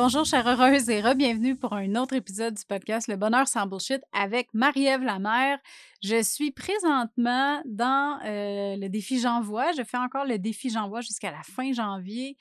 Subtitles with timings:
[0.00, 4.00] Bonjour, chère heureuse, et re-bienvenue pour un autre épisode du podcast Le Bonheur sans Bullshit
[4.12, 5.58] avec Marie-Ève Lamère.
[6.04, 9.72] Je suis présentement dans euh, le défi J'envoie.
[9.72, 12.36] Je fais encore le défi J'envoie jusqu'à la fin janvier.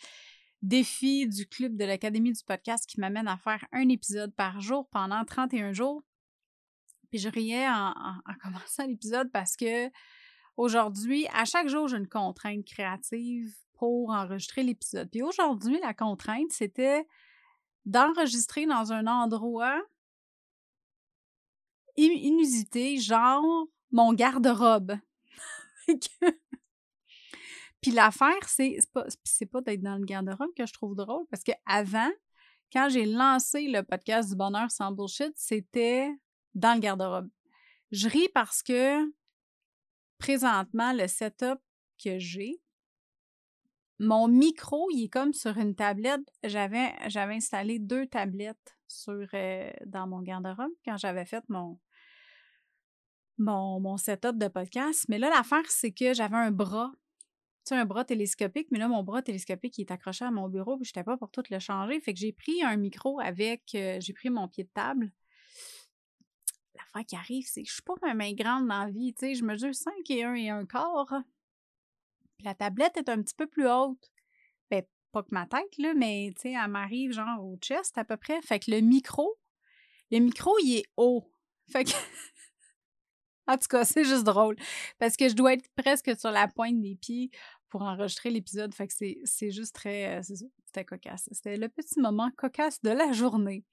[0.62, 4.88] Défi du club de l'Académie du podcast qui m'amène à faire un épisode par jour
[4.92, 6.04] pendant 31 jours.
[7.10, 9.90] Puis je riais en, en commençant l'épisode parce que
[10.58, 15.10] aujourd'hui, à chaque jour, j'ai une contrainte créative pour enregistrer l'épisode.
[15.10, 17.08] Puis aujourd'hui, la contrainte, c'était
[17.88, 19.82] d'enregistrer dans un endroit
[21.96, 24.98] inusité, genre mon garde-robe.
[27.82, 29.06] Puis l'affaire, c'est pas,
[29.52, 32.12] pas d'être dans le garde-robe que je trouve drôle, parce que avant,
[32.74, 36.12] quand j'ai lancé le podcast du bonheur sans bullshit, c'était
[36.54, 37.30] dans le garde-robe.
[37.92, 39.02] Je ris parce que
[40.18, 41.60] présentement, le setup
[42.04, 42.60] que j'ai,
[44.00, 46.22] mon micro, il est comme sur une tablette.
[46.44, 51.80] J'avais, j'avais installé deux tablettes sur, euh, dans mon garde-robe quand j'avais fait mon,
[53.38, 55.06] mon, mon setup de podcast.
[55.10, 56.92] Mais là, l'affaire, c'est que j'avais un bras.
[57.66, 60.48] Tu sais, un bras télescopique, mais là, mon bras télescopique, il est accroché à mon
[60.48, 62.00] bureau, je n'étais pas pour tout le changer.
[62.00, 65.12] Fait que j'ai pris un micro avec, euh, j'ai pris mon pied de table.
[66.76, 69.26] L'affaire qui arrive, c'est que je suis pas ma main grande dans la vie, tu
[69.26, 71.24] sais, je mesure 5 et 1 et un quart
[72.44, 74.12] la tablette est un petit peu plus haute.
[74.70, 78.04] Ben, pas que ma tête, là, mais tu sais, elle m'arrive genre au chest à
[78.04, 78.42] peu près.
[78.42, 79.38] Fait que le micro,
[80.12, 81.30] le micro, il est haut.
[81.72, 81.92] Fait que.
[83.48, 84.56] en tout cas, c'est juste drôle.
[85.00, 87.32] Parce que je dois être presque sur la pointe des pieds
[87.70, 88.74] pour enregistrer l'épisode.
[88.74, 90.20] Fait que c'est juste très.
[90.20, 90.22] Euh,
[90.66, 91.30] c'était cocasse.
[91.32, 93.66] C'était le petit moment cocasse de la journée.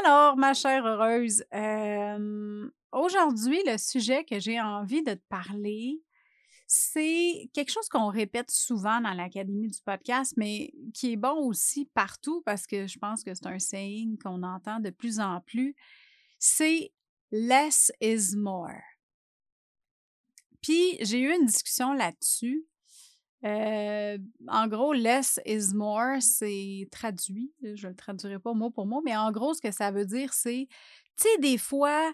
[0.00, 6.02] Alors, ma chère heureuse, euh, aujourd'hui, le sujet que j'ai envie de te parler,
[6.66, 11.86] c'est quelque chose qu'on répète souvent dans l'Académie du podcast, mais qui est bon aussi
[11.94, 15.76] partout parce que je pense que c'est un saying qu'on entend de plus en plus.
[16.38, 16.92] C'est
[17.30, 18.80] less is more.
[20.62, 22.64] Puis j'ai eu une discussion là-dessus.
[23.44, 24.16] Euh,
[24.48, 27.52] en gros, less is more, c'est traduit.
[27.62, 30.06] Je ne le traduirai pas mot pour mot, mais en gros, ce que ça veut
[30.06, 30.66] dire, c'est,
[31.18, 32.10] tu sais, des fois,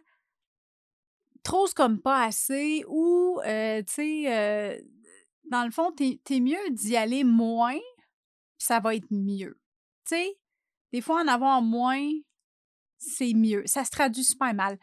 [1.74, 4.80] comme pas assez ou, euh, tu sais, euh,
[5.50, 7.78] dans le fond, t'es es mieux d'y aller moins,
[8.58, 9.60] ça va être mieux.
[10.06, 10.38] Tu sais,
[10.92, 12.08] des fois, en avoir moins,
[12.98, 13.62] c'est mieux.
[13.66, 14.78] Ça se traduit super mal.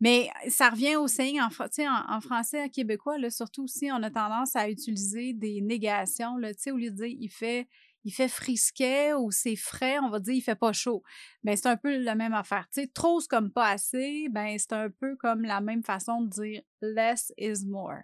[0.00, 4.10] Mais ça revient au saying en, en, en français québécois, là, surtout aussi, on a
[4.10, 6.36] tendance à utiliser des négations.
[6.36, 7.68] Là, au lieu de dire il fait
[8.04, 11.02] il fait frisquet ou c'est frais, on va dire il fait pas chaud.
[11.42, 12.66] Mais ben, c'est un peu la même affaire.
[12.72, 16.62] Tu trop comme pas assez, ben c'est un peu comme la même façon de dire
[16.80, 18.02] less is more.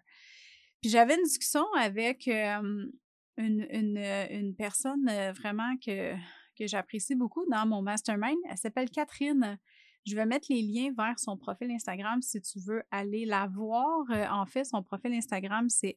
[0.81, 2.93] Puis j'avais une discussion avec une,
[3.39, 6.15] une, personne vraiment que,
[6.59, 8.37] que j'apprécie beaucoup dans mon mastermind.
[8.51, 9.59] Elle s'appelle Catherine.
[10.07, 14.05] Je vais mettre les liens vers son profil Instagram si tu veux aller la voir.
[14.31, 15.97] en fait, son profil Instagram, c'est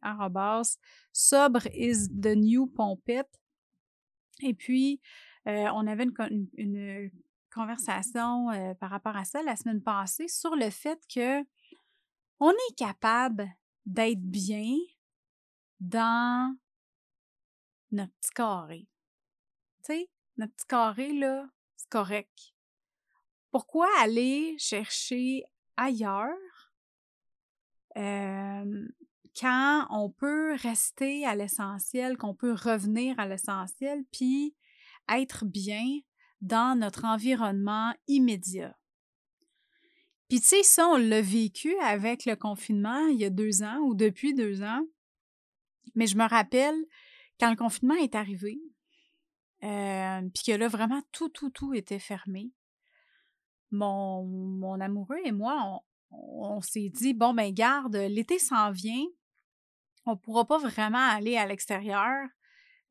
[1.12, 3.28] sobre is the new pompette.
[4.42, 5.02] Et puis,
[5.46, 7.12] on avait une,
[7.50, 8.50] conversation
[8.80, 11.44] par rapport à ça la semaine passée sur le fait que
[12.40, 13.50] on est capable
[13.86, 14.76] d'être bien
[15.80, 16.56] dans
[17.92, 18.88] notre petit carré.
[19.84, 22.54] Tu sais, notre petit carré, là, c'est correct.
[23.50, 25.44] Pourquoi aller chercher
[25.78, 26.36] ailleurs
[29.40, 34.56] quand on peut rester à l'essentiel, qu'on peut revenir à l'essentiel, puis
[35.10, 35.86] être bien
[36.42, 38.78] dans notre environnement immédiat.
[40.30, 43.78] Puis tu sais, ça, on l'a vécu avec le confinement il y a deux ans
[43.80, 44.82] ou depuis deux ans.
[45.96, 46.76] Mais je me rappelle
[47.40, 48.60] quand le confinement est arrivé,
[49.64, 52.52] euh, puis que là, vraiment, tout, tout, tout était fermé.
[53.72, 55.82] mon, mon amoureux et moi,
[56.12, 59.06] on, s'est dit, bon, ben garde, l'été s'en vient,
[60.08, 62.28] on ne pourra pas vraiment aller à l'extérieur.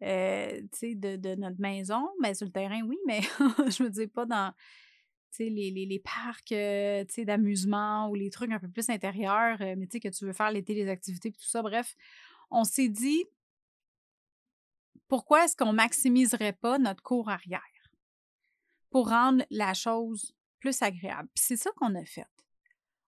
[0.03, 3.23] Euh, de, de, notre maison, mais sur le terrain, oui, mais
[3.71, 4.53] je me dis pas dans
[5.39, 6.53] les, les, parcs
[7.25, 10.91] d'amusement ou les trucs un peu plus intérieurs, mais que tu veux faire l'été, les
[10.91, 11.63] activités, tout ça.
[11.63, 11.95] Bref,
[12.51, 13.25] on s'est dit,
[15.09, 17.63] pourquoi est-ce qu'on maximiserait pas notre cours arrière
[18.91, 21.29] pour rendre la chose plus agréable?
[21.35, 22.27] Puis c'est ça qu'on a fait.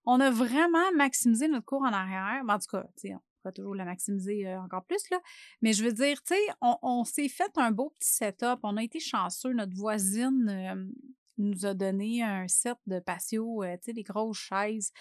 [0.05, 2.43] On a vraiment maximisé notre cours en arrière.
[2.49, 5.21] en tout cas, on pourrait toujours la maximiser euh, encore plus, là.
[5.63, 8.61] Mais je veux dire, tu sais, on, s'est fait un beau petit setup.
[8.63, 9.53] On a été chanceux.
[9.53, 10.93] Notre voisine
[11.39, 14.93] nous a donné un set de patio, euh, tu sais, des grosses chaises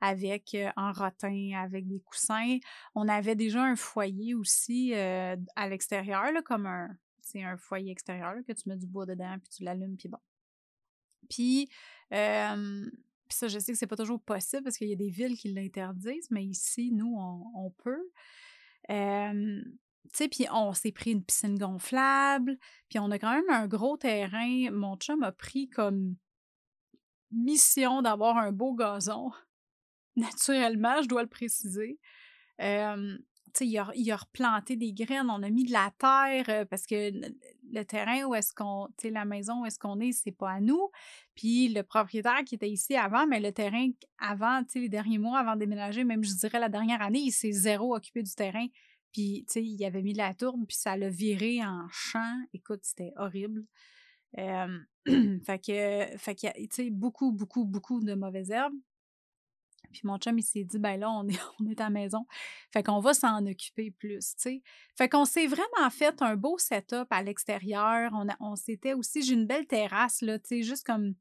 [0.00, 2.58] avec en rotin, avec des coussins.
[2.96, 6.88] On avait déjà un foyer aussi à l'extérieur, comme un,
[7.20, 10.18] c'est un foyer extérieur que tu mets du bois dedans, puis tu l'allumes, puis bon.
[11.30, 11.68] Puis,
[13.34, 15.52] ça, je sais que c'est pas toujours possible parce qu'il y a des villes qui
[15.52, 18.10] l'interdisent, mais ici, nous, on, peut.
[18.88, 18.94] tu
[20.12, 22.58] sais, puis on s'est pris une piscine gonflable,
[22.88, 24.70] puis on a quand même un gros terrain.
[24.70, 26.16] Mon chum a pris comme
[27.30, 29.30] mission d'avoir un beau gazon
[30.16, 31.98] naturellement, je dois le préciser.
[32.58, 37.10] il, a, il a replanté des graines, on a mis de la terre parce que
[37.72, 40.60] le terrain où est-ce qu'on, tu la maison où est-ce qu'on est, c'est pas à
[40.60, 40.90] nous.
[41.34, 43.88] Puis le propriétaire qui était ici avant, mais le terrain
[44.18, 47.32] avant, tu les derniers mois avant de déménager, même je dirais la dernière année, il
[47.32, 48.66] s'est zéro occupé du terrain.
[49.12, 52.38] Puis, tu il avait mis la tourbe, puis ça l'a viré en champ.
[52.54, 53.64] Écoute, c'était horrible.
[54.36, 58.74] fait que, fait que, beaucoup, beaucoup, beaucoup de mauvaises herbes.
[59.92, 62.26] Puis mon chum, il s'est dit, ben là, on est, on est à la maison.
[62.72, 64.62] Fait qu'on va s'en occuper plus, tu sais.
[64.96, 68.10] Fait qu'on s'est vraiment fait un beau setup à l'extérieur.
[68.14, 71.14] On, on s'était aussi, j'ai une belle terrasse, là, tu sais, juste comme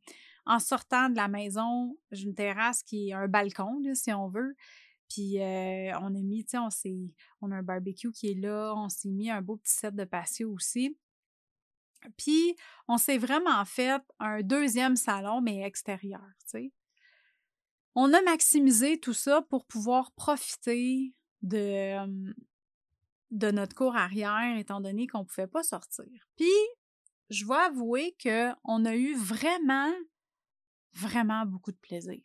[0.45, 4.27] en sortant de la maison, j'ai une terrasse qui est un balcon, là, si on
[4.27, 4.56] veut.
[5.07, 6.69] Puis euh, on a mis, tu sais, on,
[7.41, 8.74] on a un barbecue qui est là.
[8.75, 10.97] On s'est mis un beau petit set de patio aussi.
[12.17, 12.56] Puis,
[12.88, 16.71] on s'est vraiment fait un deuxième salon, mais extérieur, tu sais.
[17.95, 21.95] On a maximisé tout ça pour pouvoir profiter de,
[23.31, 26.05] notre cours arrière, étant donné qu'on ne pouvait pas sortir.
[26.38, 26.45] Puis,
[27.29, 29.91] je vais avouer qu'on a eu vraiment,
[30.93, 32.21] vraiment beaucoup de plaisir.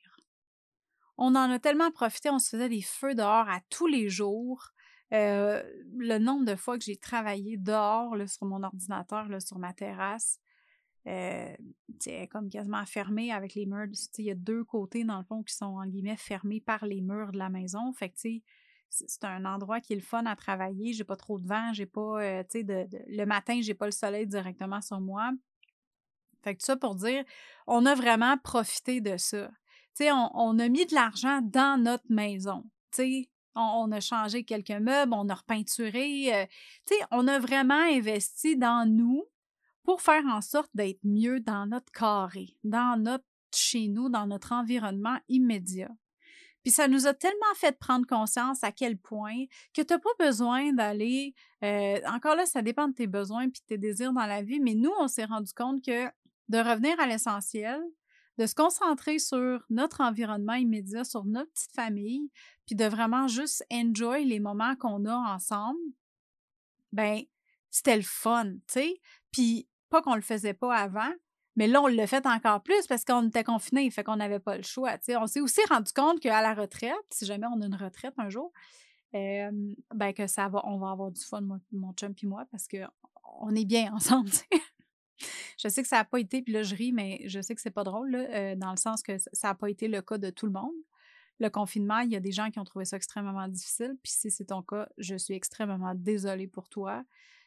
[1.18, 4.72] On en a tellement profité, on se faisait des feux dehors à tous les jours.
[5.10, 10.38] le nombre de fois que j'ai travaillé dehors sur mon ordinateur, sur ma terrasse,
[11.06, 11.54] euh,
[12.30, 13.86] comme quasiment fermé avec les murs.
[14.18, 17.00] Il y a deux côtés, dans le fond, qui sont, en guillemets, fermés par les
[17.00, 17.92] murs de la maison.
[17.92, 18.16] Fait que,
[18.88, 20.92] c'est un endroit qui est le fun à travailler.
[20.92, 23.86] J'ai pas trop de vent, j'ai pas, euh, tu sais, de, le matin, j'ai pas
[23.86, 25.32] le soleil directement sur moi.
[26.42, 27.24] Fait que tout ça pour dire,
[27.66, 29.48] on a vraiment profité de ça.
[29.96, 32.64] Tu sais, on, a mis de l'argent dans notre maison.
[32.92, 36.34] Tu sais, on, a changé quelques meubles, on a repeinturé.
[36.34, 36.46] Euh,
[36.86, 39.24] tu sais, on a vraiment investi dans nous
[39.86, 43.24] pour faire en sorte d'être mieux dans notre carré, dans notre
[43.54, 45.90] chez nous, dans notre environnement immédiat.
[46.64, 50.10] Puis ça nous a tellement fait prendre conscience à quel point que tu n'as pas
[50.18, 51.32] besoin d'aller.
[51.62, 54.58] Euh, encore là, ça dépend de tes besoins et de tes désirs dans la vie,
[54.58, 56.06] mais nous, on s'est rendu compte que
[56.48, 57.80] de revenir à l'essentiel,
[58.38, 62.28] de se concentrer sur notre environnement immédiat, sur notre petite famille,
[62.66, 65.78] puis de vraiment juste enjoy les moments qu'on a ensemble,
[66.92, 67.22] ben
[67.70, 69.00] c'était le fun, tu sais.
[69.30, 71.12] Puis pas qu'on le faisait pas avant,
[71.56, 74.56] mais là, on le fait encore plus parce qu'on était confinés, fait qu'on n'avait pas
[74.56, 74.96] le choix.
[75.08, 78.28] On s'est aussi rendu compte qu'à la retraite, si jamais on a une retraite un
[78.28, 78.52] jour,
[79.12, 81.40] ben que ça va, on va avoir du fun,
[81.72, 84.30] mon, chum et moi, parce qu'on est bien ensemble.
[85.58, 87.62] je sais que ça n'a pas été, puis là, je ris, mais je sais que
[87.62, 90.28] c'est pas drôle, euh, dans le sens que ça n'a pas été le cas de
[90.28, 90.74] tout le monde.
[91.38, 94.30] Le confinement, il y a des gens qui ont trouvé ça extrêmement difficile, puis si
[94.30, 97.02] c'est ton cas, je suis extrêmement désolée pour toi.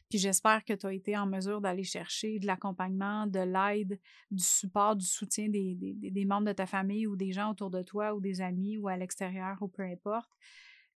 [0.10, 4.00] Puis j'espère que tu as été en mesure d'aller chercher de l'accompagnement, de l'aide,
[4.32, 7.84] du support, du soutien des, des, membres de ta famille ou des gens autour de
[7.84, 10.32] toi ou des amis ou à l'extérieur ou peu importe.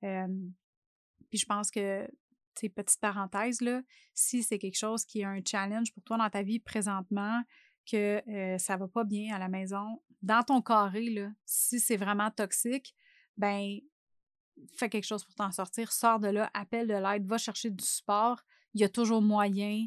[0.00, 2.08] puis je pense que,
[2.54, 6.28] tu petite parenthèse, là, si c'est quelque chose qui est un challenge pour toi dans
[6.28, 7.42] ta vie présentement,
[7.90, 11.96] que euh, ça va pas bien à la maison, dans ton carré, là, si c'est
[11.96, 12.94] vraiment toxique,
[13.36, 13.78] ben
[14.76, 17.84] fais quelque chose pour t'en sortir, sors de là, appelle de l'aide, va chercher du
[17.84, 19.86] support il y a toujours moyen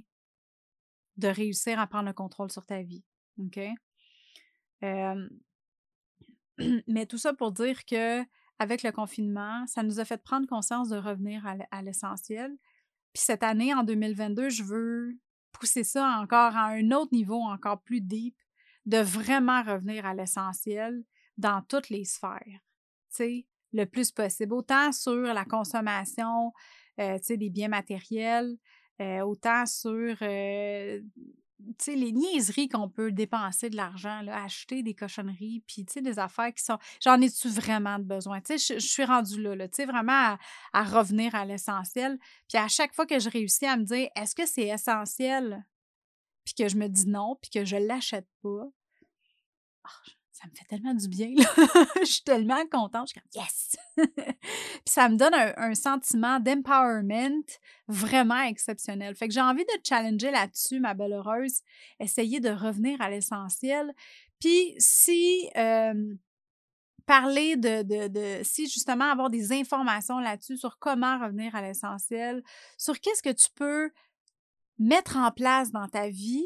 [1.18, 3.04] de réussir à prendre le contrôle sur ta vie.
[3.40, 3.60] OK?
[6.88, 8.24] mais tout ça pour dire que
[8.60, 12.56] avec le confinement, ça nous a fait prendre conscience de revenir à l'essentiel.
[13.14, 15.18] Puis cette année, en 2022, je veux
[15.52, 18.36] pousser ça encore à un autre niveau, encore plus deep,
[18.86, 21.04] de vraiment revenir à l'essentiel
[21.38, 22.60] dans toutes les sphères, tu
[23.10, 26.54] sais, le plus possible, autant sur la consommation,
[26.98, 28.58] tu sais, des biens matériels,
[29.02, 31.02] euh, autant sur euh,
[31.88, 36.78] les niaiseries qu'on peut dépenser de l'argent, acheter des cochonneries, puis des affaires qui sont.
[37.02, 38.40] J'en ai-tu vraiment besoin?
[38.48, 40.38] Je, suis rendue là, là vraiment
[40.74, 42.20] à, revenir à l'essentiel.
[42.48, 45.66] Puis à chaque fois que je réussis à me dire est-ce que c'est essentiel?
[46.46, 48.68] Puis que je me dis non, puis que je l'achète pas.
[49.86, 50.12] Oh,
[50.44, 51.30] ça me fait tellement du bien.
[52.02, 53.08] je suis tellement contente.
[53.08, 53.78] Je suis comme yes!
[54.06, 57.46] Puis ça me donne un, sentiment d'empowerment
[57.88, 59.16] vraiment exceptionnel.
[59.16, 61.62] Fait que j'ai envie de challenger là-dessus, ma belle heureuse,
[62.00, 63.94] essayer de revenir à l'essentiel.
[64.40, 65.50] Puis si
[67.06, 72.44] parler de, de, de, si justement avoir des informations là-dessus sur comment revenir à l'essentiel,
[72.78, 73.92] sur qu'est-ce que tu peux
[74.80, 76.46] mettre en place dans ta vie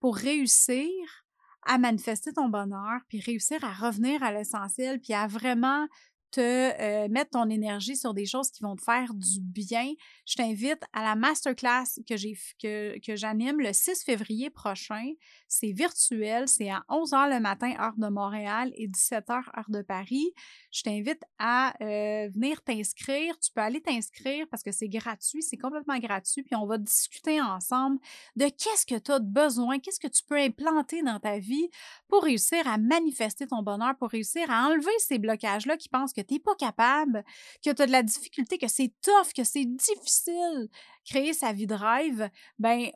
[0.00, 1.23] pour réussir
[1.66, 5.86] à manifester ton bonheur, puis réussir à revenir à l'essentiel, puis à vraiment
[6.34, 9.92] te euh, mettre ton énergie sur des choses qui vont te faire du bien,
[10.26, 15.12] je t'invite à la masterclass que j'anime le 6 février prochain.
[15.46, 20.32] C'est virtuel, c'est à 11h le matin heure de Montréal et 17h heure de Paris.
[20.72, 23.38] Je t'invite à euh, venir t'inscrire.
[23.38, 27.40] Tu peux aller t'inscrire parce que c'est gratuit, c'est complètement gratuit puis on va discuter
[27.40, 28.00] ensemble
[28.34, 31.68] de qu'est-ce que tu as besoin, qu'est-ce que tu peux implanter dans ta vie
[32.08, 36.12] pour réussir à manifester ton bonheur, pour réussir à enlever ces blocages là qui pensent
[36.12, 37.24] que tu pas capable,
[37.64, 40.68] que tu de la difficulté, que c'est tough, que c'est difficile
[41.04, 42.90] créer sa vie de rêve, ben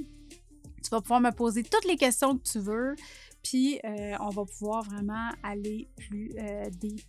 [0.83, 2.94] Tu vas pouvoir me poser toutes les questions que tu veux,
[3.42, 7.00] puis euh, on va pouvoir vraiment aller plus euh, deep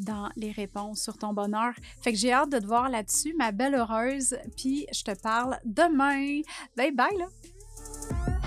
[0.00, 1.72] dans les réponses sur ton bonheur.
[2.00, 5.58] Fait que j'ai hâte de te voir là-dessus, ma belle heureuse, puis je te parle
[5.64, 6.40] demain.
[6.76, 8.39] Bye bye là!